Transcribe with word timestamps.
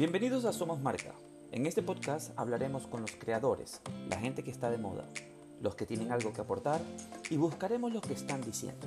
Bienvenidos 0.00 0.46
a 0.46 0.54
Somos 0.54 0.80
Marca. 0.80 1.12
En 1.52 1.66
este 1.66 1.82
podcast 1.82 2.32
hablaremos 2.38 2.86
con 2.86 3.02
los 3.02 3.12
creadores, 3.12 3.82
la 4.08 4.16
gente 4.16 4.42
que 4.42 4.50
está 4.50 4.70
de 4.70 4.78
moda, 4.78 5.06
los 5.60 5.74
que 5.74 5.84
tienen 5.84 6.10
algo 6.10 6.32
que 6.32 6.40
aportar 6.40 6.80
y 7.28 7.36
buscaremos 7.36 7.92
lo 7.92 8.00
que 8.00 8.14
están 8.14 8.40
diciendo. 8.40 8.86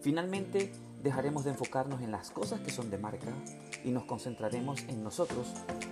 Finalmente, 0.00 0.70
dejaremos 1.02 1.42
de 1.42 1.50
enfocarnos 1.50 2.02
en 2.02 2.12
las 2.12 2.30
cosas 2.30 2.60
que 2.60 2.70
son 2.70 2.88
de 2.88 2.98
marca 2.98 3.32
y 3.84 3.90
nos 3.90 4.04
concentraremos 4.04 4.82
en 4.82 5.02
nosotros 5.02 5.48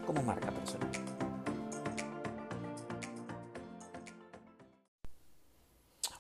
como 0.07 0.23
marca 0.23 0.53
personal. 0.53 0.93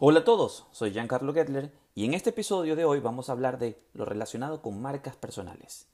Hola 0.01 0.19
a 0.19 0.25
todos, 0.25 0.67
soy 0.73 0.91
Giancarlo 0.91 1.33
Gettler 1.33 1.73
y 1.95 2.07
en 2.07 2.15
este 2.15 2.31
episodio 2.31 2.75
de 2.75 2.85
hoy 2.85 2.99
vamos 2.99 3.29
a 3.29 3.33
hablar 3.35 3.61
de 3.61 3.81
lo 3.93 4.05
relacionado 4.05 4.63
con 4.63 4.83
marcas 4.83 5.15
personales. 5.15 5.87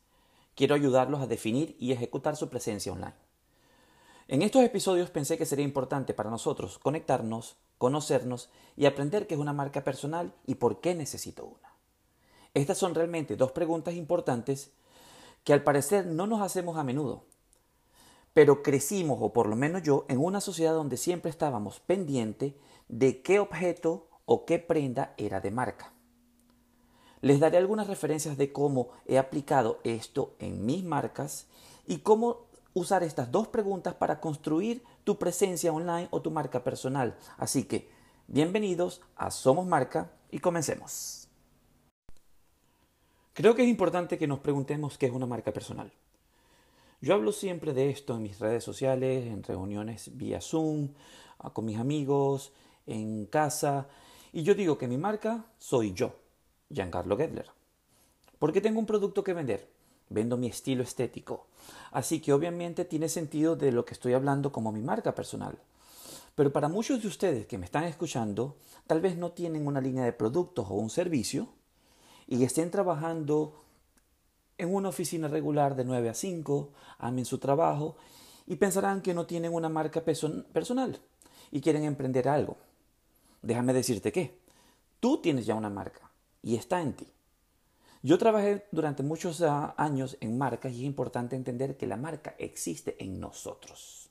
Quiero 0.56 0.74
ayudarlos 0.74 1.20
a 1.20 1.26
definir 1.26 1.76
y 1.78 1.92
ejecutar 1.92 2.34
su 2.34 2.48
presencia 2.48 2.90
online. 2.90 3.14
En 4.26 4.42
estos 4.42 4.64
episodios 4.64 5.10
pensé 5.10 5.38
que 5.38 5.46
sería 5.46 5.64
importante 5.64 6.14
para 6.14 6.30
nosotros 6.30 6.78
conectarnos, 6.78 7.56
conocernos 7.78 8.48
y 8.74 8.86
aprender 8.86 9.26
qué 9.26 9.34
es 9.34 9.40
una 9.40 9.52
marca 9.52 9.84
personal 9.84 10.34
y 10.46 10.56
por 10.56 10.80
qué 10.80 10.94
necesito 10.94 11.44
una. 11.44 11.74
Estas 12.54 12.78
son 12.78 12.94
realmente 12.94 13.36
dos 13.36 13.52
preguntas 13.52 13.94
importantes 13.94 14.72
que 15.44 15.52
al 15.52 15.62
parecer 15.62 16.06
no 16.06 16.26
nos 16.26 16.40
hacemos 16.40 16.78
a 16.78 16.84
menudo, 16.84 17.24
pero 18.32 18.62
crecimos, 18.62 19.18
o 19.20 19.34
por 19.34 19.48
lo 19.48 19.56
menos 19.56 19.82
yo, 19.82 20.06
en 20.08 20.18
una 20.18 20.40
sociedad 20.40 20.72
donde 20.72 20.96
siempre 20.96 21.30
estábamos 21.30 21.80
pendientes 21.80 22.54
de 22.88 23.20
qué 23.20 23.40
objeto 23.40 24.08
o 24.24 24.46
qué 24.46 24.58
prenda 24.58 25.14
era 25.18 25.40
de 25.40 25.50
marca. 25.50 25.92
Les 27.22 27.40
daré 27.40 27.56
algunas 27.58 27.86
referencias 27.86 28.36
de 28.36 28.52
cómo 28.52 28.90
he 29.06 29.18
aplicado 29.18 29.80
esto 29.84 30.34
en 30.38 30.64
mis 30.66 30.84
marcas 30.84 31.46
y 31.86 31.98
cómo 31.98 32.46
usar 32.74 33.02
estas 33.02 33.32
dos 33.32 33.48
preguntas 33.48 33.94
para 33.94 34.20
construir 34.20 34.84
tu 35.04 35.18
presencia 35.18 35.72
online 35.72 36.08
o 36.10 36.20
tu 36.20 36.30
marca 36.30 36.62
personal. 36.62 37.16
Así 37.38 37.64
que, 37.64 37.88
bienvenidos 38.26 39.00
a 39.16 39.30
Somos 39.30 39.66
Marca 39.66 40.12
y 40.30 40.40
comencemos. 40.40 41.28
Creo 43.32 43.54
que 43.54 43.62
es 43.62 43.68
importante 43.68 44.18
que 44.18 44.26
nos 44.26 44.40
preguntemos 44.40 44.98
qué 44.98 45.06
es 45.06 45.12
una 45.12 45.26
marca 45.26 45.52
personal. 45.52 45.92
Yo 47.00 47.14
hablo 47.14 47.32
siempre 47.32 47.72
de 47.72 47.90
esto 47.90 48.16
en 48.16 48.22
mis 48.22 48.38
redes 48.38 48.64
sociales, 48.64 49.26
en 49.26 49.42
reuniones 49.42 50.16
vía 50.16 50.40
Zoom, 50.40 50.88
con 51.52 51.64
mis 51.64 51.78
amigos, 51.78 52.52
en 52.86 53.26
casa, 53.26 53.88
y 54.32 54.42
yo 54.42 54.54
digo 54.54 54.78
que 54.78 54.88
mi 54.88 54.96
marca 54.96 55.46
soy 55.58 55.92
yo, 55.92 56.14
Giancarlo 56.68 57.16
Gedler. 57.16 57.50
Porque 58.38 58.60
tengo 58.60 58.78
un 58.78 58.86
producto 58.86 59.24
que 59.24 59.32
vender, 59.32 59.68
vendo 60.08 60.36
mi 60.36 60.46
estilo 60.46 60.82
estético, 60.82 61.46
así 61.90 62.20
que 62.20 62.32
obviamente 62.32 62.84
tiene 62.84 63.08
sentido 63.08 63.56
de 63.56 63.72
lo 63.72 63.84
que 63.84 63.94
estoy 63.94 64.12
hablando 64.12 64.52
como 64.52 64.72
mi 64.72 64.82
marca 64.82 65.14
personal. 65.14 65.58
Pero 66.34 66.52
para 66.52 66.68
muchos 66.68 67.00
de 67.00 67.08
ustedes 67.08 67.46
que 67.46 67.56
me 67.56 67.64
están 67.64 67.84
escuchando, 67.84 68.56
tal 68.86 69.00
vez 69.00 69.16
no 69.16 69.32
tienen 69.32 69.66
una 69.66 69.80
línea 69.80 70.04
de 70.04 70.12
productos 70.12 70.66
o 70.68 70.74
un 70.74 70.90
servicio 70.90 71.48
y 72.26 72.44
estén 72.44 72.70
trabajando 72.70 73.62
en 74.58 74.74
una 74.74 74.90
oficina 74.90 75.28
regular 75.28 75.76
de 75.76 75.84
9 75.84 76.10
a 76.10 76.14
5, 76.14 76.72
amen 76.98 77.24
su 77.24 77.38
trabajo 77.38 77.96
y 78.46 78.56
pensarán 78.56 79.00
que 79.00 79.14
no 79.14 79.26
tienen 79.26 79.54
una 79.54 79.68
marca 79.68 80.04
personal 80.04 81.00
y 81.50 81.60
quieren 81.60 81.84
emprender 81.84 82.28
algo. 82.28 82.58
Déjame 83.40 83.72
decirte 83.72 84.12
que 84.12 84.38
tú 85.00 85.22
tienes 85.22 85.46
ya 85.46 85.54
una 85.54 85.70
marca 85.70 86.05
y 86.46 86.54
está 86.54 86.80
en 86.80 86.92
ti. 86.92 87.08
Yo 88.02 88.18
trabajé 88.18 88.66
durante 88.70 89.02
muchos 89.02 89.42
ah, 89.42 89.74
años 89.76 90.16
en 90.20 90.38
marcas 90.38 90.72
y 90.72 90.82
es 90.82 90.86
importante 90.86 91.34
entender 91.34 91.76
que 91.76 91.88
la 91.88 91.96
marca 91.96 92.36
existe 92.38 92.94
en 93.02 93.18
nosotros. 93.18 94.10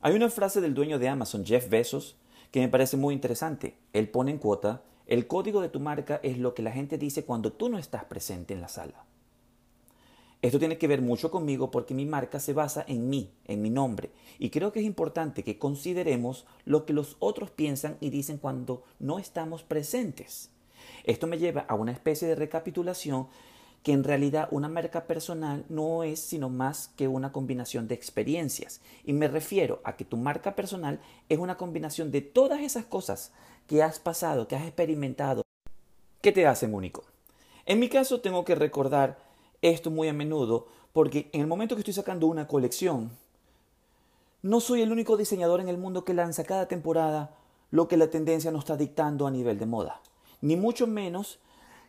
Hay 0.00 0.14
una 0.14 0.30
frase 0.30 0.62
del 0.62 0.72
dueño 0.72 0.98
de 0.98 1.10
Amazon, 1.10 1.44
Jeff 1.44 1.68
Bezos, 1.68 2.16
que 2.50 2.60
me 2.60 2.70
parece 2.70 2.96
muy 2.96 3.12
interesante. 3.12 3.76
Él 3.92 4.08
pone 4.08 4.30
en 4.30 4.38
cuota 4.38 4.84
el 5.06 5.26
código 5.26 5.60
de 5.60 5.68
tu 5.68 5.80
marca 5.80 6.18
es 6.22 6.38
lo 6.38 6.54
que 6.54 6.62
la 6.62 6.72
gente 6.72 6.96
dice 6.96 7.26
cuando 7.26 7.52
tú 7.52 7.68
no 7.68 7.76
estás 7.76 8.04
presente 8.04 8.54
en 8.54 8.62
la 8.62 8.68
sala. 8.68 9.04
Esto 10.40 10.60
tiene 10.60 10.78
que 10.78 10.86
ver 10.86 11.02
mucho 11.02 11.32
conmigo 11.32 11.70
porque 11.70 11.94
mi 11.94 12.06
marca 12.06 12.38
se 12.38 12.52
basa 12.52 12.84
en 12.86 13.10
mí, 13.10 13.32
en 13.46 13.60
mi 13.60 13.70
nombre, 13.70 14.10
y 14.38 14.50
creo 14.50 14.72
que 14.72 14.78
es 14.78 14.86
importante 14.86 15.42
que 15.42 15.58
consideremos 15.58 16.46
lo 16.64 16.86
que 16.86 16.92
los 16.92 17.16
otros 17.18 17.50
piensan 17.50 17.96
y 18.00 18.10
dicen 18.10 18.38
cuando 18.38 18.84
no 19.00 19.18
estamos 19.18 19.64
presentes. 19.64 20.50
Esto 21.02 21.26
me 21.26 21.38
lleva 21.38 21.62
a 21.62 21.74
una 21.74 21.90
especie 21.90 22.28
de 22.28 22.36
recapitulación 22.36 23.26
que 23.82 23.92
en 23.92 24.04
realidad 24.04 24.48
una 24.50 24.68
marca 24.68 25.06
personal 25.06 25.64
no 25.68 26.02
es 26.04 26.20
sino 26.20 26.50
más 26.50 26.88
que 26.96 27.08
una 27.08 27.32
combinación 27.32 27.88
de 27.88 27.94
experiencias. 27.94 28.80
Y 29.04 29.12
me 29.12 29.28
refiero 29.28 29.80
a 29.84 29.96
que 29.96 30.04
tu 30.04 30.16
marca 30.16 30.54
personal 30.54 31.00
es 31.28 31.38
una 31.38 31.56
combinación 31.56 32.10
de 32.10 32.20
todas 32.20 32.60
esas 32.60 32.84
cosas 32.84 33.32
que 33.66 33.82
has 33.82 33.98
pasado, 33.98 34.46
que 34.48 34.56
has 34.56 34.64
experimentado, 34.64 35.42
que 36.20 36.32
te 36.32 36.46
hacen 36.46 36.74
único. 36.74 37.04
En 37.66 37.78
mi 37.78 37.88
caso 37.88 38.20
tengo 38.20 38.44
que 38.44 38.54
recordar 38.54 39.27
esto 39.62 39.90
muy 39.90 40.08
a 40.08 40.12
menudo 40.12 40.66
porque 40.92 41.28
en 41.32 41.40
el 41.40 41.46
momento 41.46 41.74
que 41.74 41.80
estoy 41.80 41.94
sacando 41.94 42.26
una 42.26 42.46
colección, 42.46 43.10
no 44.42 44.60
soy 44.60 44.82
el 44.82 44.92
único 44.92 45.16
diseñador 45.16 45.60
en 45.60 45.68
el 45.68 45.78
mundo 45.78 46.04
que 46.04 46.14
lanza 46.14 46.44
cada 46.44 46.68
temporada 46.68 47.36
lo 47.70 47.88
que 47.88 47.96
la 47.96 48.08
tendencia 48.08 48.50
nos 48.50 48.60
está 48.60 48.76
dictando 48.76 49.26
a 49.26 49.30
nivel 49.30 49.58
de 49.58 49.66
moda. 49.66 50.00
Ni 50.40 50.56
mucho 50.56 50.86
menos 50.86 51.38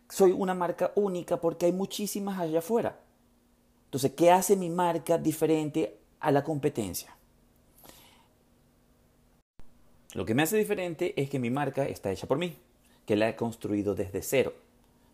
soy 0.09 0.31
una 0.31 0.53
marca 0.53 0.91
única 0.95 1.39
porque 1.39 1.67
hay 1.67 1.71
muchísimas 1.71 2.39
allá 2.39 2.59
afuera. 2.59 2.99
Entonces, 3.85 4.11
¿qué 4.11 4.31
hace 4.31 4.55
mi 4.55 4.69
marca 4.69 5.17
diferente 5.17 5.97
a 6.19 6.31
la 6.31 6.43
competencia? 6.43 7.15
Lo 10.13 10.25
que 10.25 10.33
me 10.33 10.43
hace 10.43 10.57
diferente 10.57 11.19
es 11.21 11.29
que 11.29 11.39
mi 11.39 11.49
marca 11.49 11.87
está 11.87 12.11
hecha 12.11 12.27
por 12.27 12.37
mí, 12.37 12.57
que 13.05 13.15
la 13.15 13.29
he 13.29 13.35
construido 13.35 13.93
desde 13.93 14.21
cero, 14.23 14.53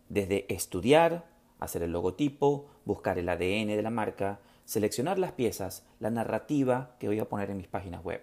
desde 0.10 0.46
estudiar, 0.54 1.26
hacer 1.60 1.84
el 1.84 1.92
logotipo, 1.92 2.66
buscar 2.86 3.18
el 3.18 3.30
ADN 3.30 3.68
de 3.68 3.82
la 3.82 3.90
marca, 3.90 4.40
seleccionar 4.66 5.20
las 5.20 5.32
piezas, 5.32 5.84
la 6.00 6.10
narrativa 6.10 6.96
que 7.00 7.08
voy 7.08 7.20
a 7.20 7.30
poner 7.30 7.50
en 7.52 7.58
mis 7.58 7.68
páginas 7.68 8.04
web, 8.04 8.22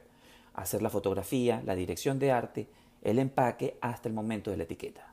hacer 0.54 0.82
la 0.82 0.91
fotografía, 0.91 1.62
la 1.65 1.75
dirección 1.75 2.19
de 2.19 2.32
arte, 2.32 2.69
el 3.03 3.19
empaque 3.19 3.78
hasta 3.81 4.09
el 4.09 4.15
momento 4.15 4.50
de 4.50 4.56
la 4.56 4.65
etiqueta. 4.65 5.12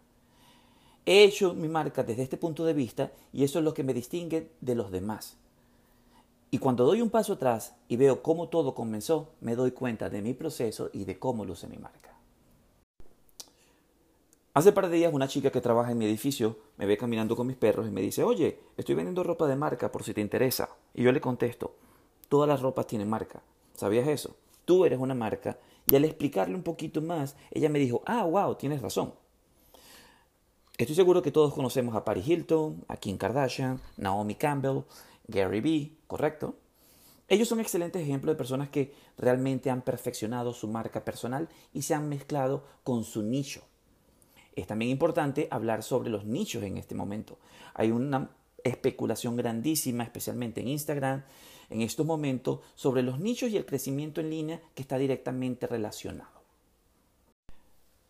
He 1.05 1.23
hecho 1.23 1.53
mi 1.53 1.67
marca 1.67 2.03
desde 2.03 2.23
este 2.23 2.37
punto 2.37 2.65
de 2.65 2.73
vista 2.73 3.11
y 3.33 3.43
eso 3.43 3.59
es 3.59 3.65
lo 3.65 3.73
que 3.73 3.83
me 3.83 3.93
distingue 3.93 4.51
de 4.61 4.75
los 4.75 4.91
demás. 4.91 5.37
Y 6.51 6.57
cuando 6.57 6.85
doy 6.85 7.01
un 7.01 7.09
paso 7.09 7.33
atrás 7.33 7.75
y 7.87 7.95
veo 7.95 8.21
cómo 8.21 8.49
todo 8.49 8.75
comenzó, 8.75 9.29
me 9.39 9.55
doy 9.55 9.71
cuenta 9.71 10.09
de 10.09 10.21
mi 10.21 10.33
proceso 10.33 10.89
y 10.93 11.05
de 11.05 11.17
cómo 11.17 11.45
luce 11.45 11.67
mi 11.67 11.77
marca. 11.77 12.18
Hace 14.51 14.71
par 14.71 14.89
de 14.89 14.97
días 14.97 15.13
una 15.13 15.27
chica 15.27 15.51
que 15.51 15.61
trabaja 15.61 15.91
en 15.91 15.97
mi 15.99 16.05
edificio 16.05 16.57
me 16.77 16.87
ve 16.87 16.97
caminando 16.97 17.35
con 17.35 17.45
mis 17.45 17.55
perros 17.55 17.87
y 17.87 17.91
me 17.91 18.01
dice, 18.01 18.23
oye, 18.23 18.59
estoy 18.77 18.95
vendiendo 18.95 19.23
ropa 19.23 19.45
de 19.45 19.55
marca 19.55 19.91
por 19.91 20.03
si 20.03 20.13
te 20.13 20.21
interesa. 20.21 20.69
Y 20.95 21.03
yo 21.03 21.11
le 21.11 21.21
contesto, 21.21 21.75
todas 22.29 22.49
las 22.49 22.61
ropas 22.61 22.87
tienen 22.87 23.09
marca. 23.09 23.43
¿Sabías 23.75 24.07
eso? 24.07 24.35
Tú 24.65 24.85
eres 24.85 24.99
una 24.99 25.13
marca. 25.13 25.59
Y 25.85 25.95
al 25.95 26.03
explicarle 26.03 26.55
un 26.55 26.63
poquito 26.63 26.99
más, 26.99 27.35
ella 27.51 27.69
me 27.69 27.77
dijo, 27.77 28.01
ah, 28.07 28.23
wow, 28.23 28.55
tienes 28.55 28.81
razón. 28.81 29.13
Estoy 30.79 30.95
seguro 30.95 31.21
que 31.21 31.31
todos 31.31 31.53
conocemos 31.53 31.95
a 31.95 32.03
Paris 32.03 32.27
Hilton, 32.27 32.83
a 32.87 32.97
Kim 32.97 33.17
Kardashian, 33.17 33.79
Naomi 33.97 34.33
Campbell, 34.33 34.81
Gary 35.27 35.61
Vee, 35.61 35.97
¿correcto? 36.07 36.55
Ellos 37.27 37.47
son 37.47 37.59
excelentes 37.59 38.01
ejemplos 38.01 38.33
de 38.33 38.37
personas 38.37 38.69
que 38.69 38.95
realmente 39.15 39.69
han 39.69 39.83
perfeccionado 39.83 40.53
su 40.53 40.67
marca 40.67 41.05
personal 41.05 41.49
y 41.71 41.83
se 41.83 41.93
han 41.93 42.09
mezclado 42.09 42.63
con 42.83 43.03
su 43.03 43.21
nicho. 43.21 43.61
Es 44.59 44.67
también 44.67 44.91
importante 44.91 45.47
hablar 45.51 45.83
sobre 45.83 46.09
los 46.09 46.25
nichos 46.25 46.63
en 46.63 46.77
este 46.77 46.93
momento. 46.93 47.39
Hay 47.73 47.91
una 47.91 48.29
especulación 48.61 49.37
grandísima, 49.37 50.03
especialmente 50.03 50.59
en 50.59 50.67
Instagram, 50.67 51.23
en 51.69 51.81
estos 51.81 52.05
momentos, 52.05 52.59
sobre 52.75 53.01
los 53.01 53.21
nichos 53.21 53.51
y 53.51 53.57
el 53.57 53.65
crecimiento 53.65 54.19
en 54.19 54.29
línea 54.29 54.61
que 54.75 54.81
está 54.81 54.97
directamente 54.97 55.65
relacionado. 55.65 56.39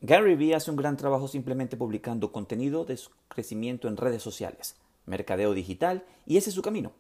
Gary 0.01 0.35
Vee 0.35 0.55
hace 0.55 0.71
un 0.71 0.77
gran 0.77 0.97
trabajo 0.97 1.27
simplemente 1.27 1.77
publicando 1.77 2.31
contenido 2.31 2.83
de 2.83 2.99
crecimiento 3.27 3.87
en 3.87 3.97
redes 3.97 4.23
sociales, 4.23 4.75
mercadeo 5.05 5.53
digital, 5.53 6.03
y 6.25 6.37
ese 6.37 6.49
es 6.49 6.55
su 6.55 6.63
camino. 6.63 6.93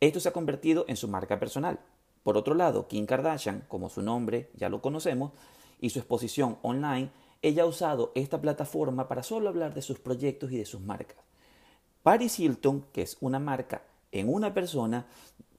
Esto 0.00 0.20
se 0.20 0.28
ha 0.28 0.32
convertido 0.32 0.84
en 0.86 0.98
su 0.98 1.08
marca 1.08 1.38
personal. 1.38 1.80
Por 2.24 2.36
otro 2.36 2.54
lado, 2.54 2.88
Kim 2.88 3.06
Kardashian, 3.06 3.64
como 3.68 3.88
su 3.88 4.02
nombre 4.02 4.50
ya 4.54 4.68
lo 4.68 4.82
conocemos, 4.82 5.32
y 5.80 5.90
su 5.90 5.98
exposición 5.98 6.58
online, 6.62 7.10
ella 7.42 7.64
ha 7.64 7.66
usado 7.66 8.12
esta 8.14 8.40
plataforma 8.40 9.08
para 9.08 9.22
solo 9.22 9.48
hablar 9.48 9.74
de 9.74 9.82
sus 9.82 9.98
proyectos 9.98 10.52
y 10.52 10.58
de 10.58 10.64
sus 10.64 10.80
marcas. 10.80 11.18
Paris 12.02 12.38
Hilton, 12.38 12.86
que 12.92 13.02
es 13.02 13.16
una 13.20 13.38
marca 13.38 13.82
en 14.12 14.32
una 14.32 14.54
persona, 14.54 15.06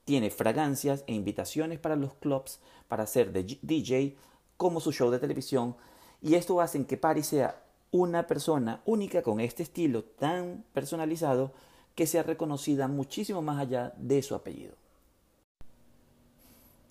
tiene 0.06 0.30
fragancias 0.30 1.04
e 1.08 1.14
invitaciones 1.14 1.80
para 1.80 1.96
los 1.96 2.14
clubs 2.16 2.60
para 2.88 3.06
ser 3.08 3.32
de 3.32 3.58
DJ, 3.62 4.16
como 4.58 4.80
su 4.80 4.92
show 4.92 5.10
de 5.12 5.20
televisión, 5.20 5.76
y 6.22 6.36
esto 6.36 6.62
hace 6.62 6.86
que 6.86 6.98
Paris 6.98 7.28
sea 7.28 7.64
una 7.92 8.28
persona 8.28 8.82
única 8.86 9.22
con 9.22 9.40
este 9.40 9.64
estilo 9.64 10.04
tan 10.04 10.66
personalizado 10.74 11.52
que 11.96 12.08
sea 12.08 12.24
reconocida 12.24 12.88
muchísimo 12.88 13.42
más 13.42 13.60
allá 13.60 13.94
de 13.98 14.22
su 14.24 14.36
apellido. 14.36 14.76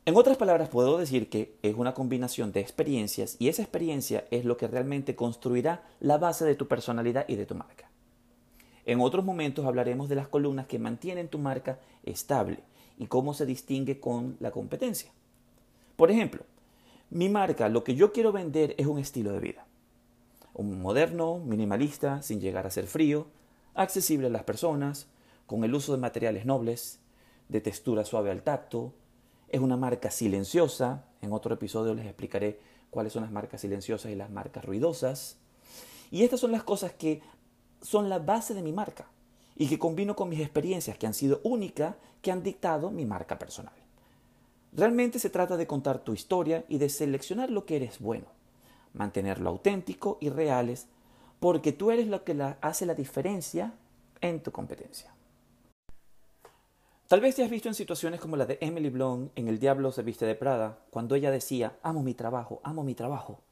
En 0.05 0.17
otras 0.17 0.37
palabras, 0.37 0.69
puedo 0.69 0.99
decir 0.99 1.29
que 1.29 1.55
es 1.63 1.77
una 1.77 1.95
combinación 1.95 2.51
de 2.51 2.59
experiencias 2.59 3.37
y 3.39 3.47
esa 3.47 3.63
experiencia 3.63 4.25
es 4.33 4.45
lo 4.45 4.57
que 4.57 4.67
realmente 4.67 5.15
construirá 5.15 5.85
la 6.01 6.19
base 6.19 6.45
de 6.45 6.57
tu 6.57 6.67
personalidad 6.67 7.25
y 7.29 7.37
de 7.37 7.47
tu 7.47 7.55
marca. 7.55 7.89
En 8.85 9.01
otros 9.01 9.25
momentos 9.25 9.65
hablaremos 9.65 10.09
de 10.09 10.17
las 10.17 10.27
columnas 10.27 10.67
que 10.67 10.81
mantienen 10.81 11.29
tu 11.29 11.39
marca 11.39 11.79
estable 12.03 12.59
y 12.99 13.07
cómo 13.07 13.33
se 13.33 13.47
distingue 13.47 14.01
con 14.01 14.37
la 14.41 14.51
competencia. 14.51 15.13
Por 15.95 16.11
ejemplo, 16.11 16.43
mi 17.11 17.29
marca, 17.29 17.69
lo 17.69 17.85
que 17.85 17.95
yo 17.95 18.13
quiero 18.13 18.33
vender 18.33 18.75
es 18.79 18.89
un 18.89 18.99
estilo 18.99 19.31
de 19.31 19.39
vida. 19.39 19.67
Un 20.53 20.83
moderno, 20.83 21.39
minimalista, 21.39 22.23
sin 22.23 22.41
llegar 22.41 22.67
a 22.67 22.71
ser 22.71 22.89
frío, 22.89 23.29
accesible 23.75 24.27
a 24.27 24.31
las 24.31 24.43
personas, 24.43 25.07
con 25.47 25.63
el 25.63 25.73
uso 25.75 25.93
de 25.93 25.99
materiales 25.99 26.45
nobles, 26.45 26.99
de 27.49 27.61
textura 27.61 28.05
suave 28.05 28.33
al 28.33 28.43
tacto, 28.43 28.93
es 29.53 29.61
una 29.61 29.77
marca 29.77 30.11
silenciosa. 30.11 31.05
En 31.21 31.33
otro 31.33 31.55
episodio 31.55 31.95
les 31.95 32.07
explicaré 32.07 32.59
cuáles 32.91 33.13
son 33.13 33.23
las 33.23 33.31
marcas 33.31 33.61
silenciosas 33.61 34.11
y 34.11 34.17
las 34.17 34.31
marcas 34.31 34.65
ruidosas. 34.65 35.37
Y 36.11 36.25
estas 36.25 36.41
son 36.41 36.53
las 36.53 36.65
cosas 36.65 36.93
que 36.93 37.21
son 37.81 38.09
la 38.09 38.19
base 38.19 38.55
de 38.55 38.63
mi 38.63 38.73
marca 38.73 39.07
y 39.55 39.69
que 39.69 39.79
combino 39.79 40.17
con 40.17 40.29
mis 40.29 40.41
experiencias 40.41 40.97
que 40.99 41.07
han 41.07 41.15
sido 41.15 41.41
únicas, 41.45 41.95
que 42.23 42.33
han 42.33 42.43
dictado 42.43 42.91
mi 42.91 43.05
marca 43.05 43.39
personal. 43.39 43.75
Realmente 44.73 45.19
se 45.19 45.31
trata 45.31 45.59
de 45.59 45.67
contar 45.67 45.99
tu 45.99 46.15
historia 46.15 46.65
y 46.69 46.79
de 46.79 46.89
seleccionar 46.89 47.51
lo 47.51 47.67
que 47.67 47.77
eres 47.77 47.99
bueno, 47.99 48.27
mantenerlo 48.95 49.51
auténtico 49.51 50.17
y 50.21 50.31
reales, 50.31 50.87
porque 51.41 51.73
tú 51.73 51.91
eres 51.91 52.07
lo 52.07 52.25
que 52.25 52.55
hace 52.63 52.87
la 52.87 52.95
diferencia 52.95 53.75
en 54.23 54.43
tu 54.43 54.51
competencia. 54.51 55.13
Tal 57.13 57.21
vez 57.21 57.35
te 57.35 57.45
has 57.45 57.51
visto 57.51 57.69
en 57.69 57.75
situaciones 57.75 58.21
como 58.21 58.39
la 58.39 58.47
de 58.47 58.57
Emily 58.63 58.89
Blunt 58.89 59.33
en 59.37 59.47
El 59.47 59.59
Diablo 59.59 59.93
se 59.93 60.03
viste 60.03 60.25
de 60.25 60.35
Prada, 60.35 60.79
cuando 60.89 61.15
ella 61.15 61.31
decía, 61.31 61.77
amo 61.83 62.03
mi 62.03 62.15
trabajo, 62.15 62.63
amo 62.65 62.85
mi 62.85 62.95
trabajo. 62.95 63.43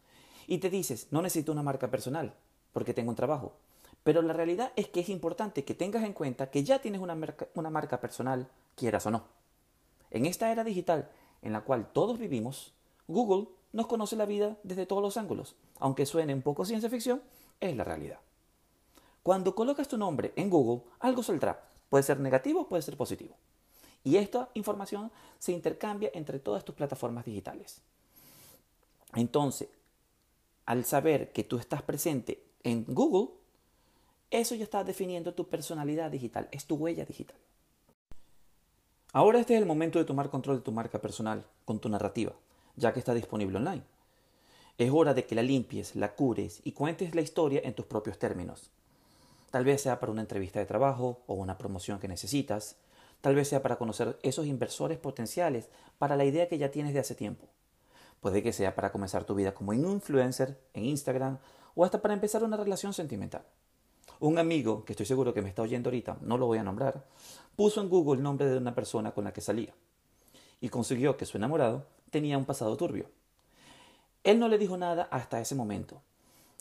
Y 0.46 0.56
te 0.60 0.70
dices, 0.70 1.08
no 1.10 1.20
necesito 1.20 1.52
una 1.52 1.62
marca 1.62 1.90
personal, 1.90 2.32
porque 2.72 2.94
tengo 2.94 3.10
un 3.10 3.16
trabajo. 3.16 3.52
Pero 4.02 4.22
la 4.22 4.32
realidad 4.32 4.72
es 4.76 4.88
que 4.88 5.00
es 5.00 5.10
importante 5.10 5.66
que 5.66 5.74
tengas 5.74 6.04
en 6.04 6.14
cuenta 6.14 6.50
que 6.50 6.64
ya 6.64 6.78
tienes 6.78 7.02
una 7.02 7.14
marca, 7.14 7.48
una 7.52 7.68
marca 7.68 8.00
personal, 8.00 8.48
quieras 8.76 9.04
o 9.04 9.10
no. 9.10 9.24
En 10.10 10.24
esta 10.24 10.50
era 10.50 10.64
digital 10.64 11.10
en 11.42 11.52
la 11.52 11.60
cual 11.60 11.92
todos 11.92 12.18
vivimos, 12.18 12.72
Google 13.08 13.48
nos 13.74 13.88
conoce 13.88 14.16
la 14.16 14.24
vida 14.24 14.56
desde 14.62 14.86
todos 14.86 15.02
los 15.02 15.18
ángulos. 15.18 15.54
Aunque 15.80 16.06
suene 16.06 16.32
un 16.32 16.40
poco 16.40 16.64
ciencia 16.64 16.88
ficción, 16.88 17.20
es 17.60 17.76
la 17.76 17.84
realidad. 17.84 18.20
Cuando 19.22 19.54
colocas 19.54 19.86
tu 19.86 19.98
nombre 19.98 20.32
en 20.36 20.48
Google, 20.48 20.80
algo 20.98 21.22
saldrá. 21.22 21.62
Puede 21.90 22.04
ser 22.04 22.20
negativo, 22.20 22.66
puede 22.66 22.80
ser 22.80 22.96
positivo. 22.96 23.36
Y 24.04 24.16
esta 24.16 24.48
información 24.54 25.10
se 25.38 25.52
intercambia 25.52 26.10
entre 26.14 26.38
todas 26.38 26.64
tus 26.64 26.74
plataformas 26.74 27.24
digitales. 27.24 27.82
Entonces, 29.14 29.68
al 30.66 30.84
saber 30.84 31.32
que 31.32 31.44
tú 31.44 31.58
estás 31.58 31.82
presente 31.82 32.42
en 32.62 32.84
Google, 32.86 33.34
eso 34.30 34.54
ya 34.54 34.64
está 34.64 34.84
definiendo 34.84 35.34
tu 35.34 35.48
personalidad 35.48 36.10
digital, 36.10 36.48
es 36.52 36.66
tu 36.66 36.76
huella 36.76 37.04
digital. 37.04 37.36
Ahora 39.12 39.40
este 39.40 39.54
es 39.54 39.60
el 39.60 39.66
momento 39.66 39.98
de 39.98 40.04
tomar 40.04 40.30
control 40.30 40.58
de 40.58 40.62
tu 40.62 40.70
marca 40.70 41.00
personal 41.00 41.44
con 41.64 41.80
tu 41.80 41.88
narrativa, 41.88 42.32
ya 42.76 42.92
que 42.92 43.00
está 43.00 43.12
disponible 43.12 43.58
online. 43.58 43.82
Es 44.78 44.90
hora 44.92 45.14
de 45.14 45.26
que 45.26 45.34
la 45.34 45.42
limpies, 45.42 45.96
la 45.96 46.14
cures 46.14 46.60
y 46.62 46.72
cuentes 46.72 47.14
la 47.16 47.20
historia 47.20 47.60
en 47.64 47.74
tus 47.74 47.86
propios 47.86 48.18
términos. 48.18 48.70
Tal 49.50 49.64
vez 49.64 49.82
sea 49.82 49.98
para 49.98 50.12
una 50.12 50.20
entrevista 50.20 50.60
de 50.60 50.66
trabajo 50.66 51.22
o 51.26 51.34
una 51.34 51.58
promoción 51.58 51.98
que 51.98 52.06
necesitas, 52.06 52.76
Tal 53.20 53.34
vez 53.34 53.48
sea 53.48 53.62
para 53.62 53.76
conocer 53.76 54.18
esos 54.22 54.46
inversores 54.46 54.98
potenciales 54.98 55.68
para 55.98 56.16
la 56.16 56.24
idea 56.24 56.48
que 56.48 56.58
ya 56.58 56.70
tienes 56.70 56.94
de 56.94 57.00
hace 57.00 57.14
tiempo. 57.14 57.48
Puede 58.20 58.42
que 58.42 58.52
sea 58.52 58.74
para 58.74 58.92
comenzar 58.92 59.24
tu 59.24 59.34
vida 59.34 59.54
como 59.54 59.72
influencer 59.72 60.58
en 60.74 60.84
Instagram 60.84 61.38
o 61.74 61.84
hasta 61.84 62.02
para 62.02 62.14
empezar 62.14 62.44
una 62.44 62.56
relación 62.56 62.92
sentimental. 62.92 63.44
Un 64.18 64.38
amigo, 64.38 64.84
que 64.84 64.92
estoy 64.92 65.06
seguro 65.06 65.32
que 65.32 65.40
me 65.40 65.48
está 65.48 65.62
oyendo 65.62 65.88
ahorita, 65.88 66.18
no 66.20 66.36
lo 66.36 66.46
voy 66.46 66.58
a 66.58 66.62
nombrar, 66.62 67.06
puso 67.56 67.80
en 67.80 67.88
Google 67.88 68.18
el 68.18 68.22
nombre 68.22 68.48
de 68.48 68.58
una 68.58 68.74
persona 68.74 69.12
con 69.12 69.24
la 69.24 69.32
que 69.32 69.40
salía 69.40 69.74
y 70.60 70.68
consiguió 70.68 71.16
que 71.16 71.24
su 71.24 71.38
enamorado 71.38 71.86
tenía 72.10 72.36
un 72.36 72.44
pasado 72.44 72.76
turbio. 72.76 73.06
Él 74.22 74.38
no 74.38 74.48
le 74.48 74.58
dijo 74.58 74.76
nada 74.76 75.08
hasta 75.10 75.40
ese 75.40 75.54
momento. 75.54 76.02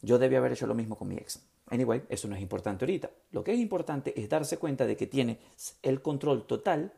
Yo 0.02 0.18
debía 0.18 0.38
haber 0.38 0.54
hecho 0.54 0.68
lo 0.68 0.76
mismo 0.76 0.98
con 0.98 1.10
mi 1.10 1.16
ex. 1.16 1.42
Anyway, 1.72 2.04
eso 2.10 2.28
no 2.28 2.36
es 2.36 2.42
importante 2.42 2.86
ahorita. 2.86 3.12
Lo 3.32 3.44
que 3.44 3.54
es 3.54 3.60
importante 3.60 4.20
es 4.20 4.30
darse 4.30 4.58
cuenta 4.58 4.86
de 4.86 4.98
que 4.98 5.08
tienes 5.08 5.38
el 5.84 6.02
control 6.02 6.46
total 6.46 6.94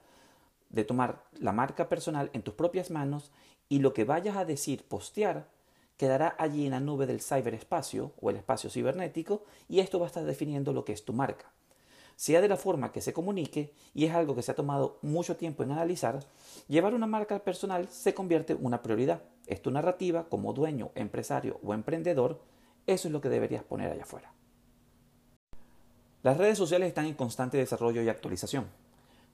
de 0.69 0.85
tomar 0.85 1.23
la 1.39 1.51
marca 1.51 1.89
personal 1.89 2.29
en 2.33 2.41
tus 2.41 2.53
propias 2.53 2.91
manos 2.91 3.31
y 3.67 3.79
lo 3.79 3.93
que 3.93 4.05
vayas 4.05 4.37
a 4.37 4.45
decir, 4.45 4.83
postear, 4.83 5.47
quedará 5.97 6.35
allí 6.39 6.65
en 6.65 6.71
la 6.71 6.79
nube 6.79 7.05
del 7.05 7.21
ciberespacio 7.21 8.13
o 8.19 8.29
el 8.29 8.37
espacio 8.37 8.69
cibernético 8.69 9.43
y 9.67 9.79
esto 9.79 9.99
va 9.99 10.05
a 10.05 10.07
estar 10.07 10.23
definiendo 10.23 10.73
lo 10.73 10.85
que 10.85 10.93
es 10.93 11.05
tu 11.05 11.13
marca. 11.13 11.51
Sea 12.15 12.41
de 12.41 12.47
la 12.47 12.57
forma 12.57 12.91
que 12.91 13.01
se 13.01 13.13
comunique, 13.13 13.73
y 13.93 14.05
es 14.05 14.13
algo 14.13 14.35
que 14.35 14.43
se 14.43 14.51
ha 14.51 14.55
tomado 14.55 14.99
mucho 15.01 15.37
tiempo 15.37 15.63
en 15.63 15.71
analizar, 15.71 16.19
llevar 16.67 16.93
una 16.93 17.07
marca 17.07 17.39
personal 17.39 17.87
se 17.89 18.13
convierte 18.13 18.53
en 18.53 18.63
una 18.63 18.83
prioridad. 18.83 19.23
Es 19.47 19.61
tu 19.61 19.71
narrativa 19.71 20.27
como 20.29 20.53
dueño, 20.53 20.91
empresario 20.93 21.59
o 21.63 21.73
emprendedor, 21.73 22.39
eso 22.85 23.07
es 23.07 23.11
lo 23.11 23.21
que 23.21 23.29
deberías 23.29 23.63
poner 23.63 23.91
allá 23.91 24.03
afuera. 24.03 24.31
Las 26.23 26.37
redes 26.37 26.55
sociales 26.55 26.87
están 26.87 27.05
en 27.05 27.15
constante 27.15 27.57
desarrollo 27.57 28.03
y 28.03 28.09
actualización. 28.09 28.67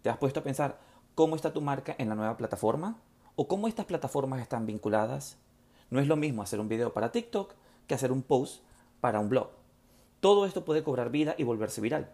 ¿Te 0.04 0.10
has 0.10 0.18
puesto 0.18 0.40
a 0.40 0.44
pensar 0.44 0.80
cómo 1.16 1.36
está 1.36 1.52
tu 1.52 1.60
marca 1.60 1.94
en 1.98 2.08
la 2.08 2.16
nueva 2.16 2.38
plataforma? 2.38 2.96
¿O 3.36 3.50
cómo 3.50 3.68
estas 3.68 3.86
plataformas 3.86 4.42
están 4.42 4.66
vinculadas? 4.66 5.36
No 5.90 6.00
es 6.00 6.08
lo 6.08 6.16
mismo 6.16 6.42
hacer 6.42 6.62
un 6.62 6.70
video 6.70 6.94
para 6.94 7.12
TikTok 7.12 7.56
que 7.88 7.94
hacer 7.94 8.14
un 8.14 8.22
post 8.22 8.62
para 9.02 9.20
un 9.20 9.28
blog. 9.28 9.50
Todo 10.22 10.46
esto 10.46 10.64
puede 10.64 10.82
cobrar 10.82 11.10
vida 11.10 11.36
y 11.38 11.44
volverse 11.44 11.82
viral. 11.82 12.10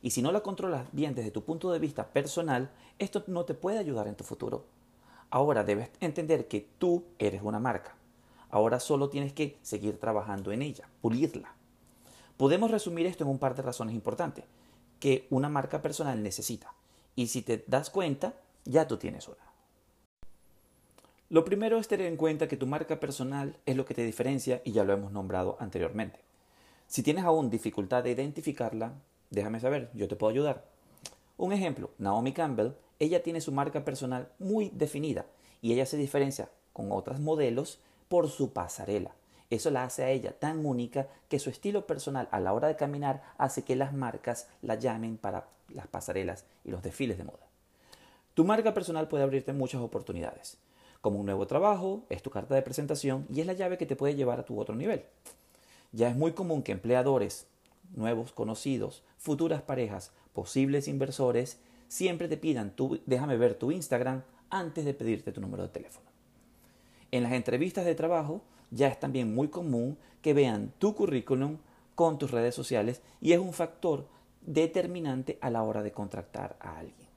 Y 0.00 0.12
si 0.12 0.22
no 0.22 0.32
la 0.32 0.40
controlas 0.40 0.86
bien 0.92 1.14
desde 1.14 1.30
tu 1.30 1.44
punto 1.44 1.70
de 1.70 1.78
vista 1.78 2.08
personal, 2.08 2.70
esto 2.98 3.24
no 3.26 3.44
te 3.44 3.52
puede 3.52 3.78
ayudar 3.78 4.08
en 4.08 4.16
tu 4.16 4.24
futuro. 4.24 4.64
Ahora 5.28 5.64
debes 5.64 5.90
entender 6.00 6.48
que 6.48 6.66
tú 6.78 7.04
eres 7.18 7.42
una 7.42 7.58
marca. 7.58 7.94
Ahora 8.48 8.80
solo 8.80 9.10
tienes 9.10 9.34
que 9.34 9.58
seguir 9.60 10.00
trabajando 10.00 10.50
en 10.50 10.62
ella, 10.62 10.88
pulirla. 11.02 11.54
Podemos 12.36 12.70
resumir 12.70 13.06
esto 13.06 13.24
en 13.24 13.30
un 13.30 13.38
par 13.38 13.54
de 13.54 13.62
razones 13.62 13.94
importantes 13.94 14.44
que 14.98 15.26
una 15.30 15.48
marca 15.48 15.82
personal 15.82 16.22
necesita. 16.22 16.74
Y 17.14 17.28
si 17.28 17.42
te 17.42 17.64
das 17.66 17.90
cuenta, 17.90 18.34
ya 18.64 18.88
tú 18.88 18.96
tienes 18.96 19.28
una. 19.28 19.44
Lo 21.30 21.44
primero 21.44 21.78
es 21.78 21.88
tener 21.88 22.06
en 22.06 22.16
cuenta 22.16 22.48
que 22.48 22.56
tu 22.56 22.66
marca 22.66 23.00
personal 23.00 23.56
es 23.66 23.76
lo 23.76 23.84
que 23.84 23.94
te 23.94 24.04
diferencia 24.04 24.62
y 24.64 24.72
ya 24.72 24.84
lo 24.84 24.92
hemos 24.92 25.12
nombrado 25.12 25.56
anteriormente. 25.60 26.20
Si 26.86 27.02
tienes 27.02 27.24
aún 27.24 27.50
dificultad 27.50 28.04
de 28.04 28.10
identificarla, 28.10 28.92
déjame 29.30 29.60
saber, 29.60 29.90
yo 29.94 30.06
te 30.06 30.16
puedo 30.16 30.30
ayudar. 30.30 30.64
Un 31.36 31.52
ejemplo, 31.52 31.90
Naomi 31.98 32.32
Campbell, 32.32 32.72
ella 32.98 33.22
tiene 33.22 33.40
su 33.40 33.52
marca 33.52 33.84
personal 33.84 34.28
muy 34.38 34.70
definida 34.70 35.26
y 35.62 35.72
ella 35.72 35.86
se 35.86 35.96
diferencia 35.96 36.50
con 36.72 36.92
otras 36.92 37.20
modelos 37.20 37.80
por 38.08 38.28
su 38.28 38.52
pasarela. 38.52 39.12
Eso 39.50 39.70
la 39.70 39.84
hace 39.84 40.04
a 40.04 40.10
ella 40.10 40.32
tan 40.38 40.64
única 40.64 41.08
que 41.28 41.38
su 41.38 41.50
estilo 41.50 41.86
personal 41.86 42.28
a 42.30 42.40
la 42.40 42.52
hora 42.52 42.68
de 42.68 42.76
caminar 42.76 43.22
hace 43.38 43.62
que 43.62 43.76
las 43.76 43.92
marcas 43.92 44.48
la 44.62 44.74
llamen 44.76 45.16
para 45.16 45.46
las 45.68 45.86
pasarelas 45.86 46.44
y 46.64 46.70
los 46.70 46.82
desfiles 46.82 47.18
de 47.18 47.24
moda. 47.24 47.46
Tu 48.34 48.44
marca 48.44 48.74
personal 48.74 49.08
puede 49.08 49.22
abrirte 49.22 49.52
muchas 49.52 49.80
oportunidades, 49.80 50.58
como 51.00 51.20
un 51.20 51.26
nuevo 51.26 51.46
trabajo, 51.46 52.02
es 52.08 52.22
tu 52.22 52.30
carta 52.30 52.54
de 52.54 52.62
presentación 52.62 53.26
y 53.30 53.40
es 53.40 53.46
la 53.46 53.52
llave 53.52 53.76
que 53.76 53.86
te 53.86 53.94
puede 53.94 54.14
llevar 54.14 54.40
a 54.40 54.44
tu 54.44 54.58
otro 54.58 54.74
nivel. 54.74 55.04
Ya 55.92 56.08
es 56.08 56.16
muy 56.16 56.32
común 56.32 56.62
que 56.62 56.72
empleadores, 56.72 57.46
nuevos 57.94 58.32
conocidos, 58.32 59.02
futuras 59.18 59.60
parejas, 59.60 60.12
posibles 60.32 60.88
inversores, 60.88 61.58
siempre 61.88 62.26
te 62.26 62.38
pidan, 62.38 62.74
déjame 63.06 63.36
ver 63.36 63.54
tu 63.54 63.70
Instagram 63.70 64.22
antes 64.50 64.84
de 64.84 64.94
pedirte 64.94 65.30
tu 65.30 65.40
número 65.40 65.62
de 65.62 65.68
teléfono. 65.68 66.06
En 67.10 67.22
las 67.22 67.32
entrevistas 67.32 67.84
de 67.84 67.94
trabajo, 67.94 68.40
ya 68.74 68.88
es 68.88 68.98
también 68.98 69.34
muy 69.34 69.48
común 69.48 69.96
que 70.20 70.34
vean 70.34 70.72
tu 70.78 70.94
currículum 70.94 71.58
con 71.94 72.18
tus 72.18 72.30
redes 72.30 72.54
sociales 72.54 73.02
y 73.20 73.32
es 73.32 73.38
un 73.38 73.52
factor 73.52 74.06
determinante 74.42 75.38
a 75.40 75.50
la 75.50 75.62
hora 75.62 75.82
de 75.82 75.92
contratar 75.92 76.56
a 76.60 76.78
alguien. 76.78 77.08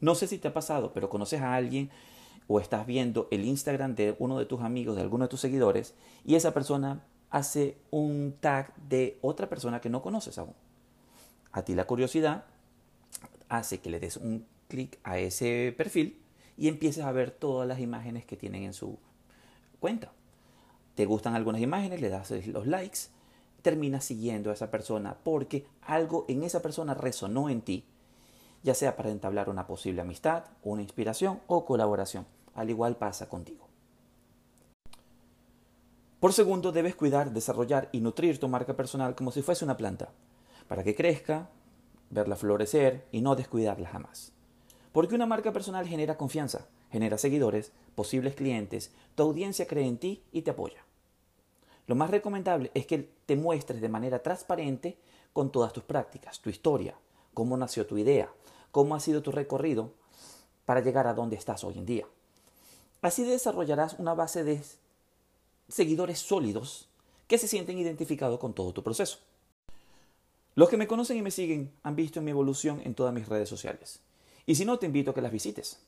No 0.00 0.14
sé 0.14 0.26
si 0.26 0.38
te 0.38 0.48
ha 0.48 0.54
pasado, 0.54 0.92
pero 0.92 1.08
conoces 1.08 1.40
a 1.40 1.54
alguien 1.54 1.90
o 2.46 2.60
estás 2.60 2.86
viendo 2.86 3.28
el 3.30 3.46
Instagram 3.46 3.94
de 3.94 4.14
uno 4.18 4.38
de 4.38 4.44
tus 4.44 4.60
amigos, 4.60 4.96
de 4.96 5.02
alguno 5.02 5.24
de 5.24 5.30
tus 5.30 5.40
seguidores, 5.40 5.94
y 6.26 6.34
esa 6.34 6.52
persona 6.52 7.02
hace 7.30 7.78
un 7.90 8.36
tag 8.38 8.74
de 8.76 9.18
otra 9.22 9.48
persona 9.48 9.80
que 9.80 9.88
no 9.88 10.02
conoces 10.02 10.36
aún. 10.36 10.54
A 11.52 11.62
ti 11.62 11.74
la 11.74 11.86
curiosidad 11.86 12.44
hace 13.48 13.80
que 13.80 13.88
le 13.88 14.00
des 14.00 14.18
un 14.18 14.46
clic 14.68 14.98
a 15.02 15.18
ese 15.18 15.72
perfil 15.76 16.20
y 16.58 16.68
empieces 16.68 17.04
a 17.04 17.12
ver 17.12 17.30
todas 17.30 17.66
las 17.66 17.80
imágenes 17.80 18.26
que 18.26 18.36
tienen 18.36 18.64
en 18.64 18.74
su 18.74 18.98
cuenta 19.80 20.12
te 20.94 21.06
gustan 21.06 21.34
algunas 21.34 21.60
imágenes, 21.60 22.00
le 22.00 22.08
das 22.08 22.30
los 22.46 22.66
likes, 22.66 23.00
terminas 23.62 24.04
siguiendo 24.04 24.50
a 24.50 24.54
esa 24.54 24.70
persona 24.70 25.16
porque 25.22 25.66
algo 25.82 26.24
en 26.28 26.42
esa 26.42 26.62
persona 26.62 26.94
resonó 26.94 27.48
en 27.48 27.62
ti 27.62 27.84
ya 28.64 28.74
sea 28.74 28.96
para 28.96 29.10
entablar 29.10 29.50
una 29.50 29.66
posible 29.66 30.00
amistad, 30.00 30.44
una 30.62 30.82
inspiración 30.82 31.40
o 31.46 31.66
colaboración. 31.66 32.26
Al 32.54 32.70
igual 32.70 32.96
pasa 32.96 33.28
contigo. 33.28 33.68
Por 36.18 36.32
segundo, 36.32 36.72
debes 36.72 36.94
cuidar, 36.94 37.30
desarrollar 37.32 37.90
y 37.92 38.00
nutrir 38.00 38.40
tu 38.40 38.48
marca 38.48 38.74
personal 38.74 39.14
como 39.14 39.30
si 39.30 39.42
fuese 39.42 39.66
una 39.66 39.76
planta, 39.76 40.08
para 40.66 40.82
que 40.82 40.94
crezca, 40.94 41.50
verla 42.08 42.36
florecer 42.36 43.04
y 43.12 43.20
no 43.20 43.36
descuidarla 43.36 43.86
jamás. 43.86 44.32
Porque 44.92 45.14
una 45.14 45.26
marca 45.26 45.52
personal 45.52 45.86
genera 45.86 46.16
confianza, 46.16 46.66
genera 46.94 47.18
seguidores, 47.18 47.72
posibles 47.96 48.36
clientes, 48.36 48.92
tu 49.16 49.24
audiencia 49.24 49.66
cree 49.66 49.88
en 49.88 49.98
ti 49.98 50.22
y 50.30 50.42
te 50.42 50.52
apoya. 50.52 50.84
Lo 51.88 51.96
más 51.96 52.08
recomendable 52.08 52.70
es 52.72 52.86
que 52.86 53.10
te 53.26 53.34
muestres 53.34 53.80
de 53.80 53.88
manera 53.88 54.22
transparente 54.22 54.96
con 55.32 55.50
todas 55.50 55.72
tus 55.72 55.82
prácticas, 55.82 56.38
tu 56.38 56.50
historia, 56.50 56.94
cómo 57.34 57.56
nació 57.56 57.84
tu 57.84 57.98
idea, 57.98 58.32
cómo 58.70 58.94
ha 58.94 59.00
sido 59.00 59.22
tu 59.22 59.32
recorrido 59.32 59.90
para 60.66 60.82
llegar 60.82 61.08
a 61.08 61.14
donde 61.14 61.34
estás 61.34 61.64
hoy 61.64 61.78
en 61.78 61.84
día. 61.84 62.06
Así 63.02 63.24
desarrollarás 63.24 63.98
una 63.98 64.14
base 64.14 64.44
de 64.44 64.62
seguidores 65.68 66.20
sólidos 66.20 66.88
que 67.26 67.38
se 67.38 67.48
sienten 67.48 67.76
identificados 67.76 68.38
con 68.38 68.54
todo 68.54 68.72
tu 68.72 68.84
proceso. 68.84 69.18
Los 70.54 70.68
que 70.68 70.76
me 70.76 70.86
conocen 70.86 71.16
y 71.16 71.22
me 71.22 71.32
siguen 71.32 71.72
han 71.82 71.96
visto 71.96 72.22
mi 72.22 72.30
evolución 72.30 72.80
en 72.84 72.94
todas 72.94 73.12
mis 73.12 73.28
redes 73.28 73.48
sociales. 73.48 73.98
Y 74.46 74.54
si 74.54 74.64
no, 74.64 74.78
te 74.78 74.86
invito 74.86 75.10
a 75.10 75.14
que 75.14 75.22
las 75.22 75.32
visites. 75.32 75.80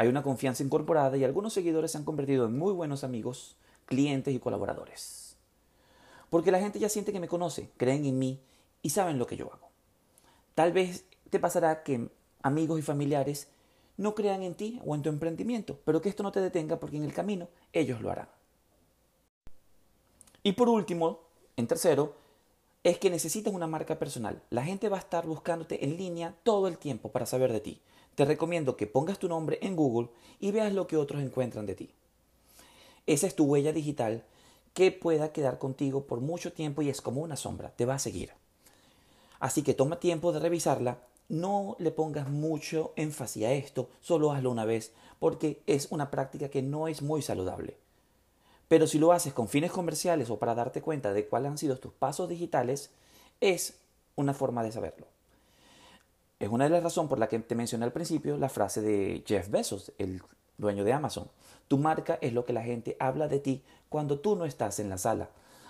Hay 0.00 0.08
una 0.08 0.22
confianza 0.22 0.62
incorporada 0.62 1.18
y 1.18 1.24
algunos 1.24 1.52
seguidores 1.52 1.92
se 1.92 1.98
han 1.98 2.06
convertido 2.06 2.46
en 2.46 2.56
muy 2.56 2.72
buenos 2.72 3.04
amigos, 3.04 3.56
clientes 3.84 4.34
y 4.34 4.38
colaboradores. 4.38 5.36
Porque 6.30 6.50
la 6.50 6.58
gente 6.58 6.78
ya 6.78 6.88
siente 6.88 7.12
que 7.12 7.20
me 7.20 7.28
conoce, 7.28 7.68
creen 7.76 8.06
en 8.06 8.18
mí 8.18 8.40
y 8.80 8.88
saben 8.88 9.18
lo 9.18 9.26
que 9.26 9.36
yo 9.36 9.52
hago. 9.52 9.68
Tal 10.54 10.72
vez 10.72 11.04
te 11.28 11.38
pasará 11.38 11.82
que 11.82 12.08
amigos 12.40 12.78
y 12.78 12.82
familiares 12.82 13.48
no 13.98 14.14
crean 14.14 14.42
en 14.42 14.54
ti 14.54 14.80
o 14.86 14.94
en 14.94 15.02
tu 15.02 15.10
emprendimiento, 15.10 15.78
pero 15.84 16.00
que 16.00 16.08
esto 16.08 16.22
no 16.22 16.32
te 16.32 16.40
detenga 16.40 16.80
porque 16.80 16.96
en 16.96 17.04
el 17.04 17.12
camino 17.12 17.48
ellos 17.74 18.00
lo 18.00 18.10
harán. 18.10 18.30
Y 20.42 20.52
por 20.52 20.70
último, 20.70 21.20
en 21.58 21.66
tercero, 21.66 22.14
es 22.84 22.96
que 22.96 23.10
necesitas 23.10 23.52
una 23.52 23.66
marca 23.66 23.98
personal. 23.98 24.40
La 24.48 24.64
gente 24.64 24.88
va 24.88 24.96
a 24.96 25.00
estar 25.00 25.26
buscándote 25.26 25.84
en 25.84 25.98
línea 25.98 26.34
todo 26.42 26.68
el 26.68 26.78
tiempo 26.78 27.12
para 27.12 27.26
saber 27.26 27.52
de 27.52 27.60
ti. 27.60 27.82
Te 28.20 28.26
recomiendo 28.26 28.76
que 28.76 28.86
pongas 28.86 29.18
tu 29.18 29.30
nombre 29.30 29.58
en 29.62 29.74
Google 29.74 30.10
y 30.40 30.50
veas 30.50 30.74
lo 30.74 30.86
que 30.86 30.98
otros 30.98 31.22
encuentran 31.22 31.64
de 31.64 31.74
ti. 31.74 31.90
Esa 33.06 33.26
es 33.26 33.34
tu 33.34 33.46
huella 33.46 33.72
digital 33.72 34.24
que 34.74 34.92
pueda 34.92 35.32
quedar 35.32 35.58
contigo 35.58 36.04
por 36.04 36.20
mucho 36.20 36.52
tiempo 36.52 36.82
y 36.82 36.90
es 36.90 37.00
como 37.00 37.22
una 37.22 37.36
sombra, 37.36 37.70
te 37.74 37.86
va 37.86 37.94
a 37.94 37.98
seguir. 37.98 38.32
Así 39.38 39.62
que 39.62 39.72
toma 39.72 40.00
tiempo 40.00 40.32
de 40.32 40.38
revisarla, 40.38 40.98
no 41.30 41.76
le 41.78 41.92
pongas 41.92 42.28
mucho 42.28 42.92
énfasis 42.96 43.46
a 43.46 43.52
esto, 43.52 43.88
solo 44.02 44.32
hazlo 44.32 44.50
una 44.50 44.66
vez, 44.66 44.92
porque 45.18 45.62
es 45.66 45.90
una 45.90 46.10
práctica 46.10 46.50
que 46.50 46.60
no 46.60 46.88
es 46.88 47.00
muy 47.00 47.22
saludable. 47.22 47.78
Pero 48.68 48.86
si 48.86 48.98
lo 48.98 49.12
haces 49.12 49.32
con 49.32 49.48
fines 49.48 49.72
comerciales 49.72 50.28
o 50.28 50.38
para 50.38 50.54
darte 50.54 50.82
cuenta 50.82 51.14
de 51.14 51.26
cuáles 51.26 51.52
han 51.52 51.56
sido 51.56 51.78
tus 51.78 51.94
pasos 51.94 52.28
digitales, 52.28 52.90
es 53.40 53.78
una 54.14 54.34
forma 54.34 54.62
de 54.62 54.72
saberlo. 54.72 55.06
Es 56.40 56.48
una 56.48 56.64
de 56.64 56.70
las 56.70 56.82
razones 56.82 57.10
por 57.10 57.18
la 57.18 57.28
que 57.28 57.38
te 57.38 57.54
mencioné 57.54 57.84
al 57.84 57.92
principio 57.92 58.38
la 58.38 58.48
frase 58.48 58.80
de 58.80 59.22
Jeff 59.26 59.50
Bezos, 59.50 59.92
el 59.98 60.22
dueño 60.56 60.84
de 60.84 60.94
Amazon. 60.94 61.28
Tu 61.68 61.76
marca 61.76 62.18
es 62.22 62.32
lo 62.32 62.46
que 62.46 62.54
la 62.54 62.62
gente 62.62 62.96
habla 62.98 63.28
de 63.28 63.40
ti 63.40 63.62
cuando 63.90 64.20
tú 64.20 64.36
no 64.36 64.46
estás 64.46 64.80
en 64.80 64.88
la 64.88 64.96
sala. 64.96 65.28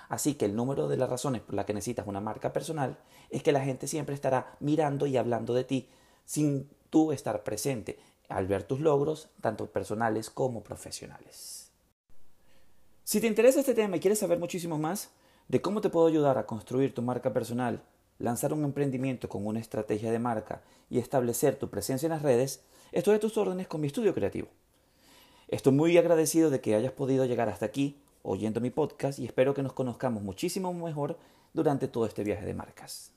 Así 0.09 0.35
que 0.35 0.45
el 0.45 0.55
número 0.55 0.87
de 0.87 0.97
las 0.97 1.11
razones 1.11 1.43
por 1.43 1.57
las 1.57 1.67
que 1.67 1.75
necesitas 1.75 2.07
una 2.07 2.21
marca 2.21 2.53
personal 2.53 2.99
es 3.31 3.43
que 3.43 3.51
la 3.51 3.65
gente 3.65 3.89
siempre 3.89 4.15
estará 4.15 4.57
mirando 4.61 5.07
y 5.07 5.17
hablando 5.17 5.55
de 5.55 5.65
ti 5.65 5.89
sin 6.25 6.71
tú 6.89 7.11
estar 7.11 7.43
presente 7.43 7.99
al 8.29 8.47
ver 8.47 8.63
tus 8.63 8.79
logros, 8.79 9.29
tanto 9.41 9.67
personales 9.67 10.31
como 10.31 10.63
profesionales. 10.63 11.73
Si 13.03 13.21
te 13.21 13.27
interesa 13.27 13.59
este 13.59 13.75
tema 13.75 13.97
y 13.97 14.01
quieres 14.01 14.21
saber 14.21 14.39
muchísimo 14.39 14.79
más 14.79 15.11
de 15.49 15.61
cómo 15.61 15.81
te 15.81 15.91
puedo 15.91 16.07
ayudar 16.07 16.39
a 16.39 16.47
construir 16.47 16.95
tu 16.95 17.03
marca 17.03 17.33
personal, 17.33 17.83
lanzar 18.21 18.53
un 18.53 18.63
emprendimiento 18.65 19.29
con 19.29 19.47
una 19.47 19.59
estrategia 19.59 20.13
de 20.13 20.19
marca 20.19 20.63
y 20.89 20.99
establecer 20.99 21.57
tu 21.57 21.69
presencia 21.69 22.07
en 22.07 22.13
las 22.13 22.23
redes, 22.23 22.63
estoy 22.93 23.17
a 23.17 23.21
tus 23.21 23.37
órdenes 23.37 23.67
con 23.67 23.81
mi 23.81 23.89
estudio 23.89 24.15
creativo. 24.15 24.49
Estoy 25.49 25.73
muy 25.73 25.99
agradecido 25.99 26.51
de 26.51 26.61
que 26.61 26.77
hayas 26.77 26.93
podido 26.93 27.25
llegar 27.25 27.49
hasta 27.49 27.67
aquí 27.67 27.97
oyendo 28.23 28.61
mi 28.61 28.71
podcast 28.71 29.19
y 29.19 29.25
espero 29.25 29.55
que 29.55 29.63
nos 29.63 29.73
conozcamos 29.73 30.23
muchísimo 30.23 30.73
mejor 30.73 31.19
durante 31.55 31.89
todo 31.89 32.07
este 32.07 32.23
viaje 32.23 32.45
de 32.45 32.55
marcas. 32.55 33.11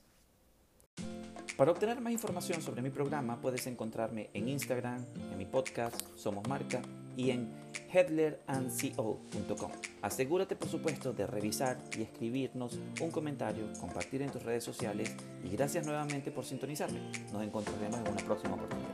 Para 1.56 1.70
obtener 1.70 2.00
más 2.00 2.12
información 2.12 2.60
sobre 2.60 2.82
mi 2.82 2.90
programa 2.90 3.40
puedes 3.40 3.68
encontrarme 3.68 4.28
en 4.34 4.48
Instagram, 4.48 5.06
en 5.30 5.38
mi 5.38 5.46
podcast 5.46 6.02
Somos 6.16 6.48
Marca 6.48 6.82
y 7.16 7.30
en 7.30 7.48
headlerandco.com. 7.92 9.70
Asegúrate 10.02 10.56
por 10.56 10.68
supuesto 10.68 11.12
de 11.12 11.28
revisar 11.28 11.78
y 11.96 12.02
escribirnos 12.02 12.80
un 13.00 13.12
comentario, 13.12 13.66
compartir 13.80 14.22
en 14.22 14.30
tus 14.30 14.42
redes 14.42 14.64
sociales 14.64 15.14
y 15.44 15.48
gracias 15.50 15.86
nuevamente 15.86 16.32
por 16.32 16.44
sintonizarme. 16.44 16.98
Nos 17.32 17.44
encontraremos 17.44 18.00
en 18.00 18.08
una 18.08 18.24
próxima 18.24 18.54
oportunidad. 18.54 18.90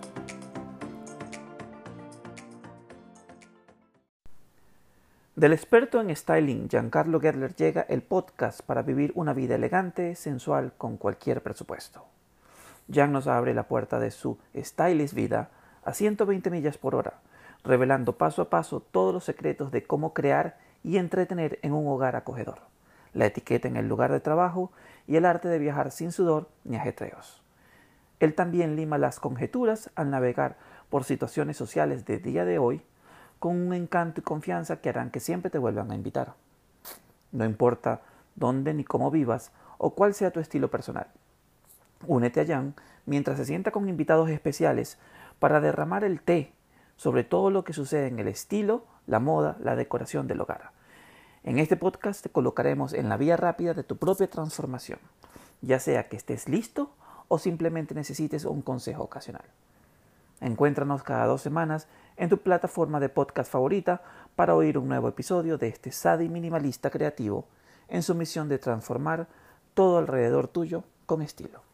Del 5.34 5.54
experto 5.54 5.98
en 6.02 6.14
styling 6.14 6.68
Giancarlo 6.68 7.20
Gerler 7.20 7.54
llega 7.54 7.86
el 7.88 8.02
podcast 8.02 8.60
para 8.60 8.82
vivir 8.82 9.12
una 9.14 9.32
vida 9.32 9.54
elegante, 9.54 10.14
sensual, 10.14 10.74
con 10.76 10.98
cualquier 10.98 11.42
presupuesto. 11.42 12.19
Jan 12.92 13.12
nos 13.12 13.26
abre 13.26 13.54
la 13.54 13.68
puerta 13.68 14.00
de 14.00 14.10
su 14.10 14.38
stylist 14.56 15.14
vida 15.14 15.50
a 15.84 15.94
120 15.94 16.50
millas 16.50 16.76
por 16.76 16.94
hora, 16.94 17.20
revelando 17.62 18.16
paso 18.16 18.42
a 18.42 18.50
paso 18.50 18.80
todos 18.80 19.14
los 19.14 19.24
secretos 19.24 19.70
de 19.70 19.84
cómo 19.84 20.12
crear 20.12 20.58
y 20.82 20.96
entretener 20.96 21.58
en 21.62 21.72
un 21.72 21.86
hogar 21.86 22.16
acogedor, 22.16 22.60
la 23.12 23.26
etiqueta 23.26 23.68
en 23.68 23.76
el 23.76 23.88
lugar 23.88 24.10
de 24.10 24.20
trabajo 24.20 24.72
y 25.06 25.16
el 25.16 25.24
arte 25.24 25.48
de 25.48 25.58
viajar 25.58 25.90
sin 25.90 26.10
sudor 26.10 26.48
ni 26.64 26.76
ajetreos. 26.76 27.42
Él 28.18 28.34
también 28.34 28.76
lima 28.76 28.98
las 28.98 29.20
conjeturas 29.20 29.90
al 29.94 30.10
navegar 30.10 30.56
por 30.90 31.04
situaciones 31.04 31.56
sociales 31.56 32.04
de 32.04 32.18
día 32.18 32.44
de 32.44 32.58
hoy 32.58 32.82
con 33.38 33.56
un 33.56 33.72
encanto 33.72 34.20
y 34.20 34.24
confianza 34.24 34.80
que 34.80 34.90
harán 34.90 35.10
que 35.10 35.20
siempre 35.20 35.50
te 35.50 35.58
vuelvan 35.58 35.90
a 35.90 35.94
invitar. 35.94 36.34
No 37.32 37.44
importa 37.44 38.02
dónde 38.34 38.74
ni 38.74 38.84
cómo 38.84 39.10
vivas 39.10 39.52
o 39.78 39.94
cuál 39.94 40.12
sea 40.12 40.30
tu 40.30 40.40
estilo 40.40 40.70
personal. 40.70 41.06
Únete 42.06 42.40
a 42.40 42.46
Jan 42.46 42.74
mientras 43.06 43.36
se 43.36 43.44
sienta 43.44 43.70
con 43.70 43.88
invitados 43.88 44.30
especiales 44.30 44.98
para 45.38 45.60
derramar 45.60 46.04
el 46.04 46.20
té 46.20 46.52
sobre 47.00 47.24
todo 47.24 47.50
lo 47.50 47.64
que 47.64 47.72
sucede 47.72 48.08
en 48.08 48.18
el 48.18 48.28
estilo, 48.28 48.84
la 49.06 49.20
moda, 49.20 49.56
la 49.60 49.74
decoración 49.74 50.26
del 50.26 50.42
hogar. 50.42 50.72
En 51.44 51.58
este 51.58 51.78
podcast 51.78 52.22
te 52.22 52.28
colocaremos 52.28 52.92
en 52.92 53.08
la 53.08 53.16
vía 53.16 53.38
rápida 53.38 53.72
de 53.72 53.84
tu 53.84 53.96
propia 53.96 54.28
transformación, 54.28 54.98
ya 55.62 55.80
sea 55.80 56.10
que 56.10 56.16
estés 56.18 56.46
listo 56.46 56.90
o 57.28 57.38
simplemente 57.38 57.94
necesites 57.94 58.44
un 58.44 58.60
consejo 58.60 59.02
ocasional. 59.02 59.46
Encuéntranos 60.42 61.02
cada 61.02 61.24
dos 61.24 61.40
semanas 61.40 61.88
en 62.18 62.28
tu 62.28 62.36
plataforma 62.36 63.00
de 63.00 63.08
podcast 63.08 63.50
favorita 63.50 64.02
para 64.36 64.54
oír 64.54 64.76
un 64.76 64.86
nuevo 64.86 65.08
episodio 65.08 65.56
de 65.56 65.68
este 65.68 65.92
Sadi 65.92 66.28
minimalista 66.28 66.90
creativo 66.90 67.46
en 67.88 68.02
su 68.02 68.14
misión 68.14 68.50
de 68.50 68.58
transformar 68.58 69.26
todo 69.72 69.96
alrededor 69.96 70.48
tuyo 70.48 70.84
con 71.06 71.22
estilo. 71.22 71.69